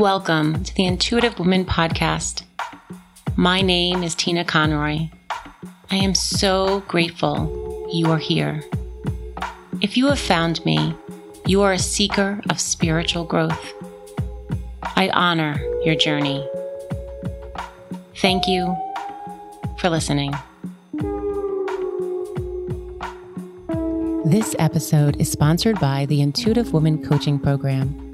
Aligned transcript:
Welcome 0.00 0.64
to 0.64 0.74
the 0.74 0.86
Intuitive 0.86 1.38
Woman 1.38 1.66
Podcast. 1.66 2.44
My 3.36 3.60
name 3.60 4.02
is 4.02 4.14
Tina 4.14 4.46
Conroy. 4.46 5.10
I 5.90 5.96
am 5.96 6.14
so 6.14 6.80
grateful 6.88 7.86
you 7.92 8.10
are 8.10 8.16
here. 8.16 8.64
If 9.82 9.98
you 9.98 10.06
have 10.06 10.18
found 10.18 10.64
me, 10.64 10.94
you 11.44 11.60
are 11.60 11.74
a 11.74 11.78
seeker 11.78 12.40
of 12.48 12.58
spiritual 12.58 13.24
growth. 13.24 13.74
I 14.82 15.10
honor 15.12 15.60
your 15.84 15.96
journey. 15.96 16.48
Thank 18.16 18.48
you 18.48 18.74
for 19.76 19.90
listening. 19.90 20.32
This 24.24 24.56
episode 24.58 25.20
is 25.20 25.30
sponsored 25.30 25.78
by 25.78 26.06
the 26.06 26.22
Intuitive 26.22 26.72
Woman 26.72 27.04
Coaching 27.04 27.38
Program. 27.38 28.06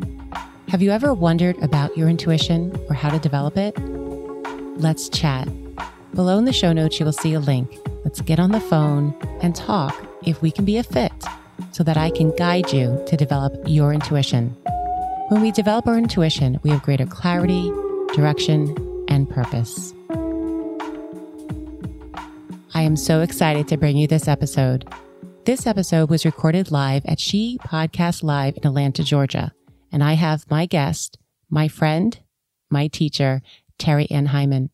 Have 0.68 0.82
you 0.82 0.90
ever 0.90 1.14
wondered 1.14 1.62
about 1.62 1.96
your 1.96 2.08
intuition 2.08 2.76
or 2.88 2.94
how 2.94 3.08
to 3.08 3.20
develop 3.20 3.56
it? 3.56 3.78
Let's 4.80 5.08
chat. 5.08 5.48
Below 6.12 6.38
in 6.38 6.44
the 6.44 6.52
show 6.52 6.72
notes, 6.72 6.98
you 6.98 7.06
will 7.06 7.12
see 7.12 7.34
a 7.34 7.40
link. 7.40 7.78
Let's 8.02 8.20
get 8.20 8.40
on 8.40 8.50
the 8.50 8.58
phone 8.58 9.16
and 9.42 9.54
talk 9.54 9.94
if 10.24 10.42
we 10.42 10.50
can 10.50 10.64
be 10.64 10.76
a 10.76 10.82
fit 10.82 11.12
so 11.70 11.84
that 11.84 11.96
I 11.96 12.10
can 12.10 12.34
guide 12.34 12.72
you 12.72 13.00
to 13.06 13.16
develop 13.16 13.54
your 13.64 13.92
intuition. 13.92 14.56
When 15.28 15.40
we 15.40 15.52
develop 15.52 15.86
our 15.86 15.96
intuition, 15.96 16.58
we 16.64 16.70
have 16.70 16.82
greater 16.82 17.06
clarity, 17.06 17.70
direction, 18.12 18.74
and 19.06 19.30
purpose. 19.30 19.94
I 22.74 22.82
am 22.82 22.96
so 22.96 23.20
excited 23.20 23.68
to 23.68 23.76
bring 23.76 23.96
you 23.96 24.08
this 24.08 24.26
episode. 24.26 24.92
This 25.44 25.64
episode 25.64 26.10
was 26.10 26.24
recorded 26.24 26.72
live 26.72 27.06
at 27.06 27.20
She 27.20 27.56
Podcast 27.62 28.24
Live 28.24 28.56
in 28.56 28.66
Atlanta, 28.66 29.04
Georgia 29.04 29.52
and 29.92 30.02
I 30.02 30.14
have 30.14 30.50
my 30.50 30.66
guest, 30.66 31.18
my 31.50 31.68
friend, 31.68 32.18
my 32.70 32.88
teacher, 32.88 33.42
Terri 33.78 34.06
Ann 34.10 34.28
Heiman. 34.28 34.70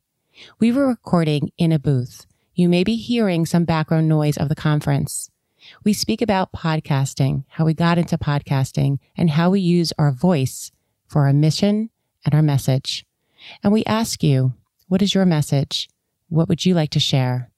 We 0.58 0.72
were 0.72 0.86
recording 0.86 1.52
in 1.58 1.72
a 1.72 1.78
booth. 1.78 2.26
You 2.54 2.68
may 2.68 2.84
be 2.84 2.96
hearing 2.96 3.46
some 3.46 3.64
background 3.64 4.08
noise 4.08 4.36
of 4.36 4.48
the 4.48 4.54
conference. 4.54 5.30
We 5.84 5.92
speak 5.92 6.20
about 6.20 6.52
podcasting, 6.52 7.44
how 7.48 7.64
we 7.64 7.74
got 7.74 7.98
into 7.98 8.18
podcasting, 8.18 8.98
and 9.16 9.30
how 9.30 9.50
we 9.50 9.60
use 9.60 9.92
our 9.98 10.10
voice 10.10 10.70
for 11.06 11.26
our 11.26 11.32
mission 11.32 11.90
and 12.24 12.34
our 12.34 12.42
message. 12.42 13.06
And 13.62 13.72
we 13.72 13.84
ask 13.84 14.22
you, 14.22 14.54
what 14.88 15.02
is 15.02 15.14
your 15.14 15.24
message? 15.24 15.88
What 16.28 16.48
would 16.48 16.64
you 16.64 16.74
like 16.74 16.90
to 16.90 17.00
share? 17.00 17.50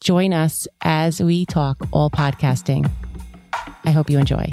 Join 0.00 0.32
us 0.32 0.68
as 0.82 1.20
we 1.20 1.46
talk 1.46 1.78
all 1.92 2.10
podcasting. 2.10 2.90
I 3.84 3.90
hope 3.90 4.10
you 4.10 4.18
enjoy. 4.18 4.50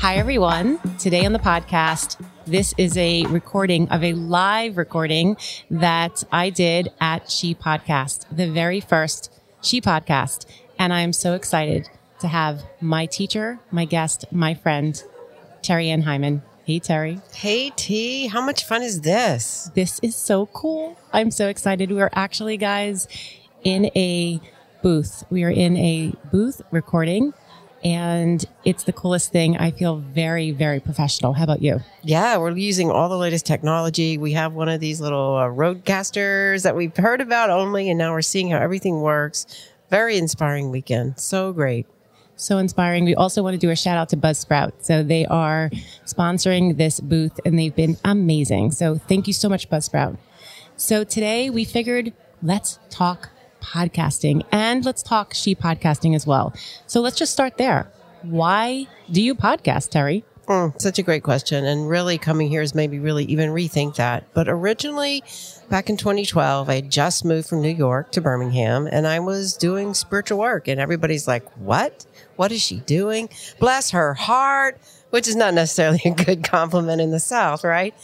Hi, 0.00 0.14
everyone. 0.14 0.78
Today 0.96 1.26
on 1.26 1.32
the 1.32 1.40
podcast, 1.40 2.24
this 2.46 2.72
is 2.78 2.96
a 2.96 3.24
recording 3.26 3.88
of 3.88 4.04
a 4.04 4.12
live 4.12 4.76
recording 4.76 5.36
that 5.72 6.22
I 6.30 6.50
did 6.50 6.92
at 7.00 7.28
She 7.28 7.52
Podcast, 7.52 8.24
the 8.30 8.48
very 8.48 8.78
first 8.78 9.32
She 9.60 9.80
Podcast. 9.80 10.46
And 10.78 10.92
I'm 10.92 11.12
so 11.12 11.34
excited 11.34 11.90
to 12.20 12.28
have 12.28 12.62
my 12.80 13.06
teacher, 13.06 13.58
my 13.72 13.86
guest, 13.86 14.24
my 14.30 14.54
friend, 14.54 15.02
Terri 15.62 15.88
Ann 15.88 16.04
Heiman. 16.04 16.42
Hey, 16.64 16.78
Terri. 16.78 17.20
Hey, 17.34 17.70
T. 17.70 18.28
How 18.28 18.40
much 18.40 18.66
fun 18.66 18.84
is 18.84 19.00
this? 19.00 19.68
This 19.74 19.98
is 20.00 20.14
so 20.14 20.46
cool. 20.46 20.96
I'm 21.12 21.32
so 21.32 21.48
excited. 21.48 21.90
We 21.90 22.00
are 22.00 22.10
actually, 22.14 22.56
guys, 22.56 23.08
in 23.64 23.86
a 23.96 24.40
booth. 24.80 25.24
We 25.28 25.42
are 25.42 25.50
in 25.50 25.76
a 25.76 26.12
booth 26.30 26.62
recording 26.70 27.34
and 27.84 28.44
it's 28.64 28.84
the 28.84 28.92
coolest 28.92 29.32
thing. 29.32 29.56
I 29.56 29.70
feel 29.70 29.96
very, 29.96 30.50
very 30.50 30.80
professional. 30.80 31.32
How 31.32 31.44
about 31.44 31.62
you? 31.62 31.80
Yeah, 32.02 32.36
we're 32.38 32.56
using 32.56 32.90
all 32.90 33.08
the 33.08 33.18
latest 33.18 33.46
technology. 33.46 34.18
We 34.18 34.32
have 34.32 34.52
one 34.54 34.68
of 34.68 34.80
these 34.80 35.00
little 35.00 35.36
uh, 35.36 35.46
Rodecasters 35.46 36.62
that 36.64 36.74
we've 36.74 36.96
heard 36.96 37.20
about 37.20 37.50
only, 37.50 37.88
and 37.88 37.98
now 37.98 38.12
we're 38.12 38.22
seeing 38.22 38.50
how 38.50 38.58
everything 38.58 39.00
works. 39.00 39.46
Very 39.90 40.18
inspiring 40.18 40.70
weekend. 40.70 41.18
So 41.18 41.52
great. 41.52 41.86
So 42.36 42.58
inspiring. 42.58 43.04
We 43.04 43.14
also 43.14 43.42
want 43.42 43.54
to 43.54 43.58
do 43.58 43.70
a 43.70 43.76
shout 43.76 43.96
out 43.96 44.10
to 44.10 44.16
Buzzsprout. 44.16 44.72
So 44.80 45.02
they 45.02 45.26
are 45.26 45.70
sponsoring 46.06 46.76
this 46.76 47.00
booth 47.00 47.40
and 47.44 47.58
they've 47.58 47.74
been 47.74 47.96
amazing. 48.04 48.70
So 48.70 48.96
thank 48.96 49.26
you 49.26 49.32
so 49.32 49.48
much, 49.48 49.68
Buzzsprout. 49.68 50.18
So 50.76 51.02
today 51.02 51.50
we 51.50 51.64
figured 51.64 52.12
let's 52.40 52.78
talk 52.90 53.30
podcasting 53.72 54.44
and 54.50 54.84
let's 54.84 55.02
talk 55.02 55.34
she 55.34 55.54
podcasting 55.54 56.14
as 56.14 56.26
well. 56.26 56.54
So 56.86 57.00
let's 57.00 57.16
just 57.16 57.32
start 57.32 57.58
there. 57.58 57.90
Why 58.22 58.86
do 59.10 59.22
you 59.22 59.34
podcast, 59.34 59.90
Terri? 59.90 60.24
Mm, 60.46 60.80
such 60.80 60.98
a 60.98 61.02
great 61.02 61.22
question. 61.22 61.66
And 61.66 61.88
really 61.90 62.16
coming 62.16 62.48
here 62.48 62.62
is 62.62 62.74
maybe 62.74 62.98
really 62.98 63.24
even 63.26 63.50
rethink 63.50 63.96
that. 63.96 64.32
But 64.32 64.48
originally, 64.48 65.22
back 65.68 65.90
in 65.90 65.98
2012, 65.98 66.70
I 66.70 66.80
just 66.80 67.24
moved 67.24 67.50
from 67.50 67.60
New 67.60 67.68
York 67.68 68.12
to 68.12 68.22
Birmingham 68.22 68.88
and 68.90 69.06
I 69.06 69.20
was 69.20 69.54
doing 69.54 69.92
spiritual 69.92 70.38
work. 70.38 70.66
And 70.66 70.80
everybody's 70.80 71.28
like, 71.28 71.44
what? 71.58 72.06
What 72.36 72.50
is 72.50 72.62
she 72.62 72.76
doing? 72.80 73.28
Bless 73.58 73.90
her 73.90 74.14
heart, 74.14 74.80
which 75.10 75.28
is 75.28 75.36
not 75.36 75.52
necessarily 75.52 76.00
a 76.06 76.10
good 76.10 76.44
compliment 76.44 77.02
in 77.02 77.10
the 77.10 77.20
South, 77.20 77.62
right? 77.62 77.94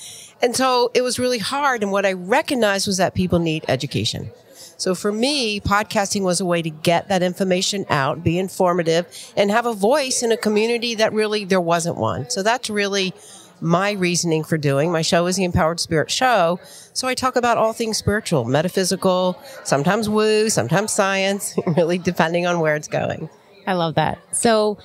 And 0.42 0.54
so 0.54 0.90
it 0.92 1.00
was 1.00 1.18
really 1.18 1.38
hard. 1.38 1.82
And 1.82 1.90
what 1.90 2.04
I 2.04 2.12
recognized 2.12 2.86
was 2.86 2.98
that 2.98 3.14
people 3.14 3.38
need 3.38 3.64
education. 3.68 4.30
So 4.76 4.94
for 4.94 5.12
me, 5.12 5.60
podcasting 5.60 6.22
was 6.22 6.40
a 6.40 6.44
way 6.44 6.62
to 6.62 6.70
get 6.70 7.08
that 7.08 7.22
information 7.22 7.86
out, 7.88 8.24
be 8.24 8.38
informative, 8.38 9.06
and 9.36 9.50
have 9.50 9.66
a 9.66 9.72
voice 9.72 10.22
in 10.22 10.32
a 10.32 10.36
community 10.36 10.94
that 10.96 11.12
really 11.12 11.44
there 11.44 11.60
wasn't 11.60 11.96
one. 11.96 12.30
So 12.30 12.42
that's 12.42 12.68
really 12.70 13.14
my 13.60 13.92
reasoning 13.92 14.44
for 14.44 14.58
doing. 14.58 14.92
My 14.92 15.02
show 15.02 15.26
is 15.26 15.36
the 15.36 15.44
Empowered 15.44 15.80
Spirit 15.80 16.10
Show. 16.10 16.60
So 16.92 17.08
I 17.08 17.14
talk 17.14 17.36
about 17.36 17.56
all 17.56 17.72
things 17.72 17.96
spiritual, 17.96 18.44
metaphysical, 18.44 19.38
sometimes 19.64 20.08
woo, 20.08 20.50
sometimes 20.50 20.92
science, 20.92 21.56
really 21.66 21.98
depending 21.98 22.46
on 22.46 22.60
where 22.60 22.76
it's 22.76 22.88
going. 22.88 23.28
I 23.66 23.72
love 23.74 23.94
that. 23.94 24.18
So 24.36 24.78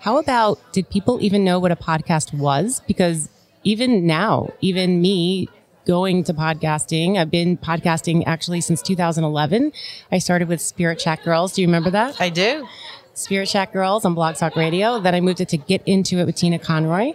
how 0.00 0.18
about 0.18 0.60
did 0.72 0.88
people 0.90 1.18
even 1.22 1.44
know 1.44 1.58
what 1.58 1.72
a 1.72 1.76
podcast 1.76 2.32
was? 2.34 2.82
Because 2.86 3.28
even 3.64 4.06
now, 4.06 4.52
even 4.60 5.00
me 5.00 5.48
going 5.88 6.22
to 6.22 6.34
podcasting. 6.34 7.16
I've 7.16 7.30
been 7.30 7.56
podcasting 7.56 8.22
actually 8.26 8.60
since 8.60 8.82
2011. 8.82 9.72
I 10.12 10.18
started 10.18 10.46
with 10.46 10.60
Spirit 10.60 10.98
Chat 10.98 11.24
Girls. 11.24 11.54
Do 11.54 11.62
you 11.62 11.66
remember 11.66 11.88
that? 11.90 12.20
I 12.20 12.28
do. 12.28 12.68
Spirit 13.14 13.46
Chat 13.46 13.72
Girls 13.72 14.04
on 14.04 14.14
Blog 14.14 14.36
Talk 14.36 14.54
Radio. 14.54 15.00
Then 15.00 15.14
I 15.14 15.20
moved 15.20 15.40
it 15.40 15.48
to 15.48 15.56
Get 15.56 15.82
Into 15.86 16.18
It 16.18 16.26
with 16.26 16.36
Tina 16.36 16.58
Conroy. 16.58 17.14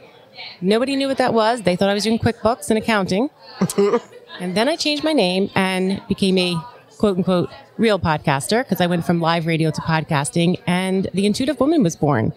Nobody 0.59 0.95
knew 0.95 1.07
what 1.07 1.19
that 1.19 1.35
was. 1.35 1.61
They 1.61 1.75
thought 1.75 1.87
I 1.87 1.93
was 1.93 2.03
doing 2.03 2.17
QuickBooks 2.17 2.71
and 2.71 2.79
accounting. 2.79 3.29
and 4.39 4.57
then 4.57 4.67
I 4.67 4.75
changed 4.75 5.03
my 5.03 5.13
name 5.13 5.51
and 5.53 6.01
became 6.07 6.39
a 6.39 6.55
quote 6.97 7.17
unquote 7.17 7.51
real 7.77 7.99
podcaster 7.99 8.63
because 8.63 8.81
I 8.81 8.87
went 8.87 9.05
from 9.05 9.21
live 9.21 9.45
radio 9.45 9.69
to 9.69 9.81
podcasting 9.81 10.59
and 10.65 11.07
the 11.13 11.27
intuitive 11.27 11.59
woman 11.59 11.83
was 11.83 11.95
born. 11.95 12.33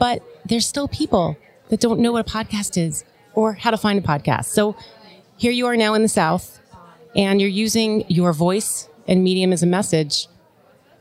But 0.00 0.20
there's 0.44 0.66
still 0.66 0.88
people 0.88 1.36
that 1.68 1.78
don't 1.78 2.00
know 2.00 2.10
what 2.10 2.28
a 2.28 2.32
podcast 2.32 2.76
is 2.76 3.04
or 3.34 3.52
how 3.52 3.70
to 3.70 3.76
find 3.76 3.98
a 4.00 4.02
podcast. 4.02 4.46
So 4.46 4.74
here 5.40 5.52
you 5.52 5.66
are 5.66 5.76
now 5.76 5.94
in 5.94 6.02
the 6.02 6.08
South 6.08 6.60
and 7.16 7.40
you're 7.40 7.48
using 7.48 8.04
your 8.08 8.34
voice 8.34 8.90
and 9.08 9.24
medium 9.24 9.54
as 9.54 9.62
a 9.62 9.66
message. 9.66 10.28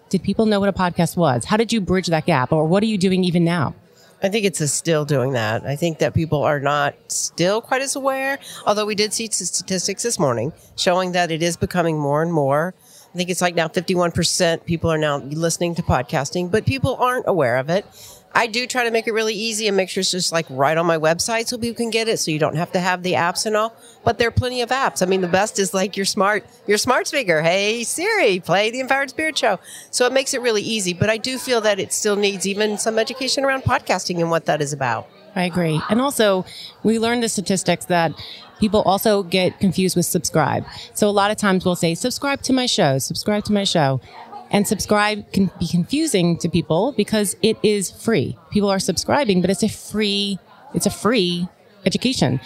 Did 0.07 0.23
people 0.23 0.45
know 0.45 0.61
what 0.61 0.69
a 0.69 0.73
podcast 0.73 1.17
was? 1.17 1.43
How 1.43 1.57
did 1.57 1.73
you 1.73 1.81
bridge 1.81 2.07
that 2.07 2.25
gap? 2.25 2.53
Or 2.53 2.63
what 2.63 2.81
are 2.81 2.85
you 2.85 2.97
doing 2.97 3.25
even 3.25 3.43
now? 3.43 3.75
I 4.23 4.29
think 4.29 4.45
it's 4.45 4.65
still 4.71 5.03
doing 5.03 5.33
that. 5.33 5.65
I 5.65 5.75
think 5.75 5.99
that 5.99 6.13
people 6.13 6.41
are 6.43 6.61
not 6.61 6.95
still 7.09 7.59
quite 7.59 7.81
as 7.81 7.97
aware, 7.97 8.39
although 8.65 8.85
we 8.85 8.95
did 8.95 9.11
see 9.11 9.27
statistics 9.27 10.03
this 10.03 10.17
morning 10.17 10.53
showing 10.77 11.11
that 11.11 11.31
it 11.31 11.43
is 11.43 11.57
becoming 11.57 11.99
more 11.99 12.21
and 12.21 12.31
more. 12.31 12.73
I 13.13 13.17
think 13.17 13.29
it's 13.29 13.41
like 13.41 13.55
now 13.55 13.67
51% 13.67 14.63
people 14.63 14.89
are 14.89 14.97
now 14.97 15.17
listening 15.17 15.75
to 15.75 15.83
podcasting, 15.83 16.49
but 16.49 16.65
people 16.65 16.95
aren't 16.95 17.25
aware 17.27 17.57
of 17.57 17.69
it. 17.69 17.85
I 18.33 18.47
do 18.47 18.67
try 18.67 18.83
to 18.83 18.91
make 18.91 19.07
it 19.07 19.13
really 19.13 19.33
easy 19.33 19.67
and 19.67 19.75
make 19.75 19.89
sure 19.89 20.01
it's 20.01 20.11
just 20.11 20.31
like 20.31 20.45
right 20.49 20.77
on 20.77 20.85
my 20.85 20.97
website 20.97 21.47
so 21.47 21.57
people 21.57 21.75
can 21.75 21.89
get 21.89 22.07
it 22.07 22.19
so 22.19 22.31
you 22.31 22.39
don't 22.39 22.55
have 22.55 22.71
to 22.73 22.79
have 22.79 23.03
the 23.03 23.13
apps 23.13 23.45
and 23.45 23.55
all. 23.55 23.73
But 24.03 24.17
there 24.17 24.27
are 24.27 24.31
plenty 24.31 24.61
of 24.61 24.69
apps. 24.69 25.01
I 25.01 25.07
mean, 25.07 25.21
the 25.21 25.27
best 25.27 25.59
is 25.59 25.73
like 25.73 25.97
your 25.97 26.05
smart, 26.05 26.45
your 26.67 26.77
smart 26.77 27.07
speaker. 27.07 27.41
Hey 27.41 27.83
Siri, 27.83 28.39
play 28.39 28.71
the 28.71 28.79
Empowered 28.79 29.09
Spirit 29.09 29.37
Show. 29.37 29.59
So 29.91 30.05
it 30.05 30.13
makes 30.13 30.33
it 30.33 30.41
really 30.41 30.61
easy. 30.61 30.93
But 30.93 31.09
I 31.09 31.17
do 31.17 31.37
feel 31.37 31.61
that 31.61 31.79
it 31.79 31.91
still 31.91 32.15
needs 32.15 32.47
even 32.47 32.77
some 32.77 32.99
education 32.99 33.43
around 33.43 33.63
podcasting 33.63 34.19
and 34.19 34.29
what 34.29 34.45
that 34.45 34.61
is 34.61 34.73
about. 34.73 35.07
I 35.35 35.43
agree. 35.43 35.81
And 35.89 36.01
also, 36.01 36.45
we 36.83 36.99
learned 36.99 37.23
the 37.23 37.29
statistics 37.29 37.85
that 37.85 38.13
people 38.59 38.81
also 38.81 39.23
get 39.23 39.59
confused 39.59 39.95
with 39.95 40.05
subscribe. 40.05 40.65
So 40.93 41.07
a 41.07 41.11
lot 41.11 41.31
of 41.31 41.37
times 41.37 41.65
we'll 41.65 41.75
say, 41.75 41.95
subscribe 41.95 42.41
to 42.43 42.53
my 42.53 42.65
show, 42.65 42.97
subscribe 42.97 43.43
to 43.45 43.53
my 43.53 43.63
show. 43.63 44.01
And 44.51 44.67
subscribe 44.67 45.31
can 45.31 45.51
be 45.59 45.67
confusing 45.67 46.37
to 46.39 46.49
people 46.49 46.93
because 46.97 47.35
it 47.41 47.57
is 47.61 47.91
free. 47.91 48.37
People 48.51 48.69
are 48.69 48.79
subscribing, 48.79 49.41
but 49.41 49.49
it's 49.49 49.63
a 49.63 49.69
free, 49.69 50.39
it's 50.73 50.85
a 50.85 50.91
free 50.91 51.47
education. 51.85 52.39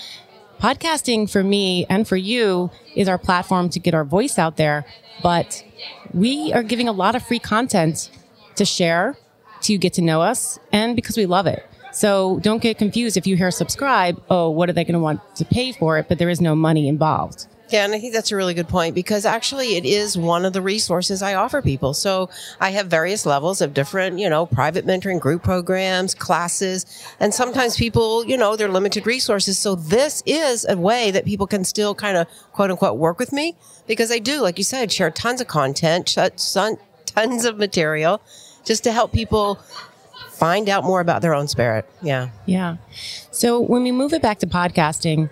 Podcasting 0.59 1.29
for 1.29 1.43
me 1.43 1.85
and 1.89 2.07
for 2.07 2.15
you 2.15 2.71
is 2.95 3.07
our 3.07 3.17
platform 3.17 3.69
to 3.69 3.79
get 3.79 3.93
our 3.93 4.05
voice 4.05 4.37
out 4.37 4.57
there, 4.57 4.85
but 5.21 5.63
we 6.13 6.53
are 6.53 6.63
giving 6.63 6.87
a 6.87 6.91
lot 6.91 7.15
of 7.15 7.25
free 7.25 7.39
content 7.39 8.09
to 8.55 8.65
share, 8.65 9.17
to 9.61 9.77
get 9.77 9.93
to 9.93 10.01
know 10.01 10.21
us, 10.21 10.59
and 10.71 10.95
because 10.95 11.17
we 11.17 11.25
love 11.25 11.47
it. 11.47 11.65
So 11.91 12.39
don't 12.41 12.61
get 12.61 12.77
confused 12.77 13.17
if 13.17 13.27
you 13.27 13.35
hear 13.35 13.51
subscribe. 13.51 14.21
Oh, 14.29 14.49
what 14.49 14.69
are 14.69 14.73
they 14.73 14.83
going 14.83 14.93
to 14.93 14.99
want 14.99 15.21
to 15.35 15.45
pay 15.45 15.71
for 15.73 15.97
it? 15.99 16.07
But 16.09 16.17
there 16.17 16.29
is 16.29 16.41
no 16.41 16.55
money 16.55 16.87
involved. 16.87 17.45
Yeah, 17.73 17.85
and 17.85 17.95
I 17.95 17.99
think 17.99 18.13
that's 18.13 18.31
a 18.31 18.35
really 18.35 18.53
good 18.53 18.67
point 18.67 18.93
because 18.93 19.25
actually 19.25 19.77
it 19.77 19.83
is 19.83 20.15
one 20.15 20.45
of 20.45 20.53
the 20.53 20.61
resources 20.61 21.23
I 21.23 21.33
offer 21.33 21.59
people. 21.59 21.95
So 21.95 22.29
I 22.61 22.69
have 22.69 22.85
various 22.85 23.25
levels 23.25 23.61
of 23.61 23.73
different, 23.73 24.19
you 24.19 24.29
know, 24.29 24.45
private 24.45 24.85
mentoring 24.85 25.19
group 25.19 25.41
programs, 25.41 26.13
classes, 26.13 26.85
and 27.19 27.33
sometimes 27.33 27.75
people, 27.75 28.25
you 28.27 28.37
know, 28.37 28.55
they're 28.55 28.69
limited 28.69 29.07
resources. 29.07 29.57
So 29.57 29.73
this 29.73 30.21
is 30.27 30.67
a 30.69 30.77
way 30.77 31.09
that 31.09 31.25
people 31.25 31.47
can 31.47 31.63
still 31.63 31.95
kind 31.95 32.15
of 32.15 32.27
quote 32.51 32.69
unquote 32.69 32.99
work 32.99 33.17
with 33.17 33.33
me 33.33 33.55
because 33.87 34.11
I 34.11 34.19
do, 34.19 34.41
like 34.41 34.59
you 34.59 34.63
said, 34.63 34.91
share 34.91 35.09
tons 35.09 35.41
of 35.41 35.47
content, 35.47 36.15
tons 36.15 37.45
of 37.45 37.57
material 37.57 38.21
just 38.65 38.83
to 38.83 38.91
help 38.91 39.11
people 39.11 39.55
find 40.29 40.69
out 40.69 40.83
more 40.83 40.99
about 40.99 41.23
their 41.23 41.33
own 41.33 41.47
spirit. 41.47 41.89
Yeah. 42.03 42.29
Yeah. 42.45 42.77
So 43.31 43.59
when 43.59 43.81
we 43.81 43.91
move 43.91 44.13
it 44.13 44.21
back 44.21 44.37
to 44.39 44.45
podcasting 44.45 45.31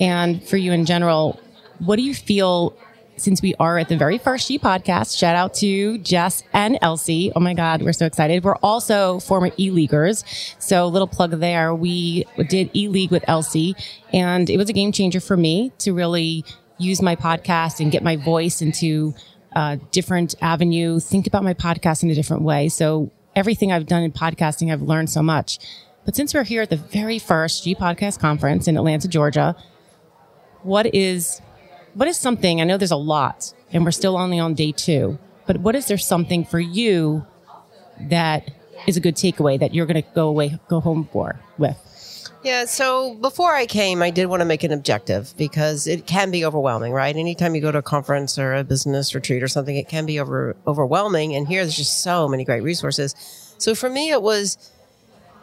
and 0.00 0.42
for 0.42 0.56
you 0.56 0.72
in 0.72 0.86
general, 0.86 1.38
what 1.78 1.96
do 1.96 2.02
you 2.02 2.14
feel 2.14 2.76
since 3.16 3.42
we 3.42 3.54
are 3.58 3.78
at 3.78 3.88
the 3.88 3.96
very 3.96 4.18
first 4.18 4.46
She 4.46 4.58
podcast? 4.58 5.18
Shout 5.18 5.34
out 5.34 5.54
to 5.54 5.98
Jess 5.98 6.42
and 6.52 6.78
Elsie. 6.82 7.32
Oh 7.34 7.40
my 7.40 7.54
God, 7.54 7.82
we're 7.82 7.92
so 7.92 8.06
excited. 8.06 8.44
We're 8.44 8.56
also 8.56 9.20
former 9.20 9.50
E 9.58 9.70
Leaguers. 9.70 10.24
So 10.58 10.86
little 10.86 11.08
plug 11.08 11.32
there. 11.32 11.74
We 11.74 12.26
did 12.48 12.70
E 12.76 12.88
League 12.88 13.10
with 13.10 13.24
Elsie 13.26 13.74
and 14.12 14.48
it 14.48 14.56
was 14.56 14.68
a 14.68 14.72
game 14.72 14.92
changer 14.92 15.20
for 15.20 15.36
me 15.36 15.72
to 15.78 15.92
really 15.92 16.44
use 16.78 17.02
my 17.02 17.16
podcast 17.16 17.80
and 17.80 17.90
get 17.90 18.02
my 18.02 18.16
voice 18.16 18.62
into 18.62 19.14
a 19.52 19.76
different 19.90 20.34
avenue, 20.40 21.00
think 21.00 21.26
about 21.26 21.42
my 21.42 21.54
podcast 21.54 22.02
in 22.02 22.10
a 22.10 22.14
different 22.14 22.42
way. 22.42 22.68
So 22.68 23.10
everything 23.34 23.72
I've 23.72 23.86
done 23.86 24.02
in 24.02 24.12
podcasting, 24.12 24.72
I've 24.72 24.82
learned 24.82 25.10
so 25.10 25.22
much. 25.22 25.58
But 26.04 26.14
since 26.14 26.32
we're 26.32 26.44
here 26.44 26.62
at 26.62 26.70
the 26.70 26.76
very 26.76 27.18
first 27.18 27.64
She 27.64 27.74
Podcast 27.74 28.20
conference 28.20 28.68
in 28.68 28.76
Atlanta, 28.76 29.08
Georgia, 29.08 29.56
what 30.62 30.94
is 30.94 31.40
what 31.94 32.08
is 32.08 32.16
something, 32.16 32.60
I 32.60 32.64
know 32.64 32.76
there's 32.76 32.90
a 32.90 32.96
lot 32.96 33.52
and 33.72 33.84
we're 33.84 33.90
still 33.90 34.16
only 34.16 34.38
on 34.38 34.54
day 34.54 34.72
two, 34.72 35.18
but 35.46 35.58
what 35.58 35.74
is 35.74 35.86
there 35.86 35.98
something 35.98 36.44
for 36.44 36.60
you 36.60 37.26
that 38.00 38.50
is 38.86 38.96
a 38.96 39.00
good 39.00 39.16
takeaway 39.16 39.58
that 39.58 39.74
you're 39.74 39.86
going 39.86 40.02
to 40.02 40.08
go 40.14 40.28
away, 40.28 40.58
go 40.68 40.80
home 40.80 41.08
for 41.12 41.40
with? 41.58 41.76
Yeah, 42.44 42.66
so 42.66 43.14
before 43.16 43.52
I 43.52 43.66
came, 43.66 44.00
I 44.00 44.10
did 44.10 44.26
want 44.26 44.40
to 44.42 44.44
make 44.44 44.62
an 44.62 44.70
objective 44.70 45.34
because 45.36 45.88
it 45.88 46.06
can 46.06 46.30
be 46.30 46.44
overwhelming, 46.44 46.92
right? 46.92 47.14
Anytime 47.14 47.56
you 47.56 47.60
go 47.60 47.72
to 47.72 47.78
a 47.78 47.82
conference 47.82 48.38
or 48.38 48.54
a 48.54 48.62
business 48.62 49.12
retreat 49.14 49.42
or 49.42 49.48
something, 49.48 49.76
it 49.76 49.88
can 49.88 50.06
be 50.06 50.20
over 50.20 50.56
overwhelming. 50.66 51.34
And 51.34 51.48
here 51.48 51.64
there's 51.64 51.76
just 51.76 52.02
so 52.02 52.28
many 52.28 52.44
great 52.44 52.62
resources. 52.62 53.16
So 53.58 53.74
for 53.74 53.90
me, 53.90 54.10
it 54.12 54.22
was 54.22 54.56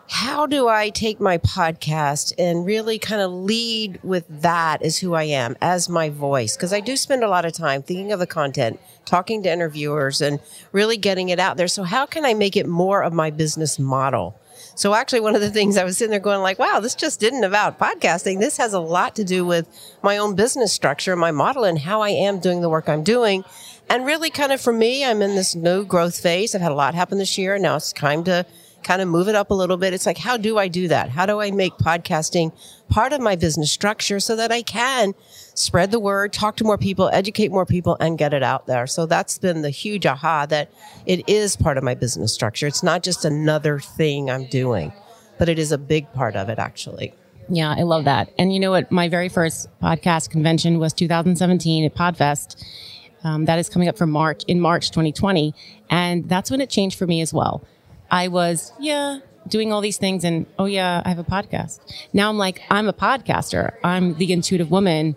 how 0.07 0.45
do 0.45 0.67
I 0.67 0.89
take 0.89 1.19
my 1.19 1.39
podcast 1.39 2.33
and 2.37 2.65
really 2.65 2.99
kind 2.99 3.21
of 3.21 3.31
lead 3.31 3.99
with 4.03 4.25
that 4.41 4.83
as 4.83 4.99
who 4.99 5.15
I 5.15 5.23
am, 5.23 5.57
as 5.61 5.89
my 5.89 6.09
voice? 6.09 6.55
Because 6.55 6.73
I 6.73 6.79
do 6.79 6.95
spend 6.95 7.23
a 7.23 7.27
lot 7.27 7.45
of 7.45 7.53
time 7.53 7.81
thinking 7.81 8.11
of 8.11 8.19
the 8.19 8.27
content, 8.27 8.79
talking 9.05 9.41
to 9.43 9.51
interviewers, 9.51 10.21
and 10.21 10.39
really 10.71 10.97
getting 10.97 11.29
it 11.29 11.39
out 11.39 11.57
there. 11.57 11.67
So, 11.67 11.83
how 11.83 12.05
can 12.05 12.23
I 12.23 12.35
make 12.35 12.55
it 12.55 12.67
more 12.67 13.01
of 13.01 13.13
my 13.13 13.31
business 13.31 13.79
model? 13.79 14.39
So, 14.75 14.93
actually, 14.93 15.21
one 15.21 15.35
of 15.35 15.41
the 15.41 15.49
things 15.49 15.75
I 15.75 15.83
was 15.83 15.97
sitting 15.97 16.11
there 16.11 16.19
going, 16.19 16.41
like, 16.41 16.59
wow, 16.59 16.79
this 16.79 16.95
just 16.95 17.19
didn't 17.19 17.43
about 17.43 17.79
podcasting. 17.79 18.39
This 18.39 18.57
has 18.57 18.73
a 18.73 18.79
lot 18.79 19.15
to 19.15 19.23
do 19.23 19.43
with 19.43 19.67
my 20.03 20.17
own 20.17 20.35
business 20.35 20.71
structure, 20.71 21.15
my 21.15 21.31
model, 21.31 21.63
and 21.63 21.79
how 21.79 22.01
I 22.01 22.09
am 22.09 22.39
doing 22.39 22.61
the 22.61 22.69
work 22.69 22.87
I'm 22.87 23.03
doing. 23.03 23.43
And 23.89 24.05
really, 24.05 24.29
kind 24.29 24.51
of 24.51 24.61
for 24.61 24.73
me, 24.73 25.03
I'm 25.03 25.23
in 25.23 25.35
this 25.35 25.55
new 25.55 25.83
growth 25.83 26.19
phase. 26.19 26.53
I've 26.53 26.61
had 26.61 26.71
a 26.71 26.75
lot 26.75 26.93
happen 26.93 27.17
this 27.17 27.37
year. 27.37 27.57
Now 27.57 27.77
it's 27.77 27.91
time 27.91 28.23
to 28.25 28.45
kind 28.85 29.01
of 29.01 29.07
move 29.07 29.27
it 29.27 29.35
up 29.35 29.49
a 29.49 29.53
little 29.53 29.75
bit. 29.75 29.93
It's 29.93 30.05
like, 30.05 30.17
how 30.17 30.37
do 30.37 30.57
I 30.57 30.67
do 30.67 30.87
that? 30.87 31.09
How 31.09 31.25
do 31.25 31.41
I 31.41 31.51
make 31.51 31.73
podcasting 31.73 32.53
part 32.87 33.11
of 33.11 33.19
my 33.19 33.35
business 33.35 33.71
structure 33.71 34.19
so 34.19 34.35
that 34.35 34.51
I 34.51 34.61
can 34.61 35.13
spread 35.55 35.91
the 35.91 35.99
word, 35.99 36.31
talk 36.31 36.55
to 36.57 36.63
more 36.63 36.77
people, 36.77 37.09
educate 37.11 37.51
more 37.51 37.65
people, 37.65 37.97
and 37.99 38.17
get 38.17 38.33
it 38.33 38.43
out 38.43 38.67
there? 38.67 38.85
So 38.87 39.07
that's 39.07 39.37
been 39.39 39.63
the 39.63 39.71
huge 39.71 40.05
aha 40.05 40.45
that 40.45 40.71
it 41.05 41.27
is 41.27 41.55
part 41.57 41.77
of 41.77 41.83
my 41.83 41.95
business 41.95 42.33
structure. 42.33 42.67
It's 42.67 42.83
not 42.83 43.03
just 43.03 43.25
another 43.25 43.79
thing 43.79 44.29
I'm 44.29 44.45
doing, 44.45 44.93
but 45.39 45.49
it 45.49 45.57
is 45.57 45.71
a 45.71 45.77
big 45.79 46.11
part 46.13 46.35
of 46.35 46.47
it, 46.49 46.59
actually. 46.59 47.13
Yeah, 47.49 47.75
I 47.75 47.83
love 47.83 48.05
that. 48.05 48.31
And 48.37 48.53
you 48.53 48.59
know 48.59 48.71
what? 48.71 48.91
My 48.91 49.09
very 49.09 49.29
first 49.29 49.67
podcast 49.81 50.29
convention 50.29 50.79
was 50.79 50.93
2017 50.93 51.85
at 51.85 51.95
Podfest. 51.95 52.63
Um, 53.23 53.45
that 53.45 53.57
is 53.57 53.67
coming 53.67 53.87
up 53.87 53.97
for 53.97 54.05
March 54.05 54.43
in 54.43 54.59
March 54.59 54.91
2020, 54.91 55.55
and 55.89 56.29
that's 56.29 56.51
when 56.51 56.61
it 56.61 56.69
changed 56.69 56.99
for 56.99 57.07
me 57.07 57.21
as 57.21 57.33
well. 57.33 57.65
I 58.09 58.27
was, 58.27 58.71
yeah, 58.79 59.19
doing 59.47 59.71
all 59.71 59.81
these 59.81 59.97
things 59.97 60.23
and, 60.23 60.45
oh 60.57 60.65
yeah, 60.65 61.01
I 61.05 61.09
have 61.09 61.19
a 61.19 61.23
podcast. 61.23 61.79
Now 62.13 62.29
I'm 62.29 62.37
like, 62.37 62.61
I'm 62.69 62.87
a 62.87 62.93
podcaster. 62.93 63.73
I'm 63.83 64.15
the 64.15 64.31
intuitive 64.33 64.71
woman 64.71 65.15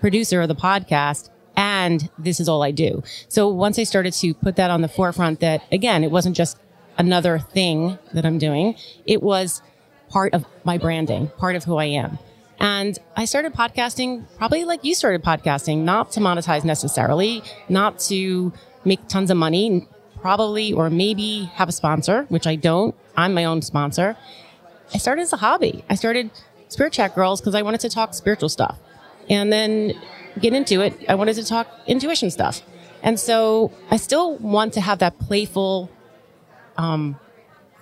producer 0.00 0.42
of 0.42 0.48
the 0.48 0.54
podcast 0.54 1.30
and 1.56 2.10
this 2.18 2.38
is 2.38 2.48
all 2.48 2.62
I 2.62 2.70
do. 2.70 3.02
So 3.28 3.48
once 3.48 3.78
I 3.78 3.84
started 3.84 4.12
to 4.14 4.34
put 4.34 4.56
that 4.56 4.70
on 4.70 4.82
the 4.82 4.88
forefront 4.88 5.40
that 5.40 5.62
again, 5.72 6.04
it 6.04 6.10
wasn't 6.10 6.36
just 6.36 6.58
another 6.98 7.38
thing 7.38 7.98
that 8.12 8.24
I'm 8.24 8.38
doing. 8.38 8.76
It 9.06 9.22
was 9.22 9.62
part 10.08 10.34
of 10.34 10.44
my 10.64 10.78
branding, 10.78 11.28
part 11.38 11.56
of 11.56 11.64
who 11.64 11.76
I 11.76 11.86
am. 11.86 12.18
And 12.58 12.98
I 13.16 13.26
started 13.26 13.52
podcasting 13.52 14.24
probably 14.38 14.64
like 14.64 14.84
you 14.84 14.94
started 14.94 15.22
podcasting, 15.22 15.78
not 15.78 16.12
to 16.12 16.20
monetize 16.20 16.64
necessarily, 16.64 17.42
not 17.68 17.98
to 18.00 18.52
make 18.84 19.06
tons 19.08 19.30
of 19.30 19.36
money, 19.36 19.86
probably 20.20 20.72
or 20.72 20.90
maybe 20.90 21.44
have 21.54 21.68
a 21.68 21.72
sponsor, 21.72 22.24
which 22.28 22.46
I 22.46 22.56
don't. 22.56 22.94
I'm 23.16 23.34
my 23.34 23.44
own 23.44 23.62
sponsor. 23.62 24.16
I 24.94 24.98
started 24.98 25.22
as 25.22 25.32
a 25.32 25.36
hobby. 25.36 25.84
I 25.90 25.94
started 25.94 26.30
Spirit 26.68 26.92
Chat 26.92 27.14
Girls 27.14 27.40
because 27.40 27.54
I 27.54 27.62
wanted 27.62 27.80
to 27.80 27.88
talk 27.88 28.14
spiritual 28.14 28.48
stuff. 28.48 28.78
And 29.28 29.52
then 29.52 29.92
get 30.40 30.52
into 30.52 30.80
it, 30.80 30.94
I 31.08 31.14
wanted 31.14 31.34
to 31.34 31.44
talk 31.44 31.66
intuition 31.86 32.30
stuff. 32.30 32.62
And 33.02 33.18
so 33.18 33.72
I 33.90 33.96
still 33.96 34.36
want 34.38 34.74
to 34.74 34.80
have 34.80 34.98
that 35.00 35.18
playful, 35.18 35.90
um, 36.76 37.18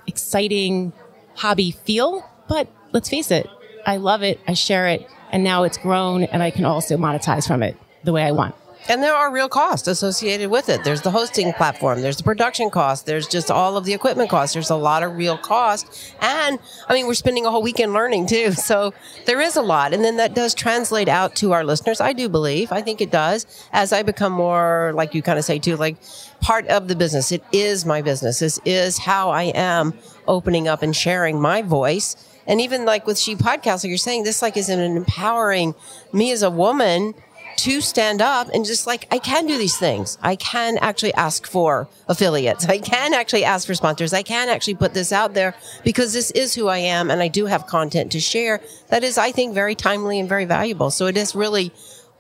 exciting 0.07 0.93
hobby 1.35 1.71
feel. 1.71 2.29
But 2.49 2.69
let's 2.93 3.09
face 3.09 3.31
it, 3.31 3.49
I 3.87 3.97
love 3.97 4.23
it. 4.23 4.41
I 4.47 4.55
share 4.55 4.87
it. 4.89 5.07
And 5.33 5.43
now 5.43 5.65
it's 5.65 5.79
grown 5.79 6.25
and 6.25 6.43
I 6.43 6.51
can 6.51 6.65
also 6.65 6.97
monetize 6.97 7.47
from 7.47 7.63
it 7.63 7.77
the 8.05 8.13
way 8.13 8.23
I 8.23 8.33
want. 8.33 8.55
And 8.89 9.03
there 9.03 9.15
are 9.15 9.33
real 9.33 9.49
costs 9.49 9.89
associated 9.89 10.51
with 10.51 10.69
it. 10.69 10.85
There's 10.85 11.01
the 11.01 11.11
hosting 11.11 11.53
platform, 11.55 12.03
there's 12.03 12.19
the 12.19 12.23
production 12.23 12.71
cost, 12.71 13.07
there's 13.07 13.27
just 13.27 13.51
all 13.51 13.77
of 13.77 13.85
the 13.85 13.95
equipment 13.95 14.29
costs. 14.29 14.53
There's 14.53 14.71
a 14.71 14.77
lot 14.77 15.03
of 15.03 15.17
real 15.17 15.39
cost. 15.39 16.15
And 16.21 16.59
I 16.89 16.93
mean, 16.93 17.07
we're 17.07 17.15
spending 17.15 17.47
a 17.47 17.51
whole 17.51 17.63
weekend 17.63 17.93
learning 17.93 18.27
too. 18.27 18.53
So 18.65 18.95
there 19.27 19.43
is 19.43 19.57
a 19.57 19.63
lot. 19.63 19.93
And 19.93 20.03
then 20.03 20.17
that 20.17 20.35
does 20.35 20.55
translate 20.55 21.07
out 21.07 21.37
to 21.37 21.53
our 21.53 21.65
listeners. 21.65 22.01
I 22.01 22.15
do 22.15 22.31
believe, 22.31 22.73
I 22.73 22.81
think 22.81 23.03
it 23.03 23.11
does, 23.11 23.47
as 23.73 23.93
I 23.93 24.03
become 24.03 24.33
more, 24.33 24.93
like 24.95 25.15
you 25.15 25.21
kind 25.21 25.39
of 25.39 25.45
say 25.45 25.59
too, 25.59 25.77
like 25.77 25.97
part 26.41 26.67
of 26.69 26.89
the 26.89 26.97
business. 26.97 27.31
It 27.31 27.45
is 27.53 27.85
my 27.85 28.01
business. 28.01 28.39
This 28.39 28.59
is 28.65 28.97
how 28.97 29.31
I 29.31 29.45
am 29.55 29.93
opening 30.27 30.67
up 30.67 30.83
and 30.83 30.97
sharing 30.97 31.41
my 31.41 31.61
voice. 31.61 32.17
And 32.47 32.61
even 32.61 32.85
like 32.85 33.07
with 33.07 33.19
She 33.19 33.37
Podcast, 33.37 33.85
like 33.85 33.85
you're 33.85 33.99
saying, 33.99 34.25
this 34.25 34.43
like 34.43 34.57
is 34.57 34.69
an 34.69 34.81
empowering 34.81 35.75
me 36.13 36.33
as 36.33 36.43
a 36.43 36.51
woman 36.51 37.15
to 37.59 37.81
stand 37.81 38.21
up 38.21 38.49
and 38.53 38.65
just 38.65 38.87
like, 38.87 39.07
I 39.11 39.19
can 39.19 39.47
do 39.47 39.59
these 39.59 39.77
things. 39.77 40.19
I 40.23 40.37
can 40.37 40.79
actually 40.79 41.15
ask 41.15 41.47
for 41.47 41.89
affiliates. 42.09 42.67
I 42.67 42.79
can 42.79 43.15
actually 43.15 43.45
ask 43.45 43.67
for 43.67 43.75
sponsors. 43.75 44.13
I 44.13 44.23
can 44.23 44.49
actually 44.49 44.75
put 44.75 44.95
this 44.95 45.13
out 45.13 45.35
there 45.35 45.55
because 45.85 46.13
this 46.13 46.31
is 46.33 46.55
who 46.55 46.69
I 46.69 46.79
am 46.79 47.11
and 47.11 47.23
I 47.23 47.29
do 47.29 47.47
have 47.47 47.67
content 47.67 48.13
to 48.13 48.21
share 48.21 48.61
that 48.89 49.05
is, 49.05 49.19
I 49.19 49.33
think, 49.33 49.55
very 49.55 49.75
timely 49.75 50.19
and 50.19 50.29
very 50.29 50.45
valuable. 50.45 50.91
So 50.91 51.07
it 51.07 51.17
has 51.17 51.35
really 51.35 51.73